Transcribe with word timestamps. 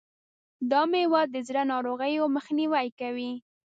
دا 0.71 0.81
مېوه 0.91 1.21
د 1.33 1.35
زړه 1.47 1.61
ناروغیو 1.71 2.23
مخنیوی 2.35 2.87
کوي. 2.99 3.31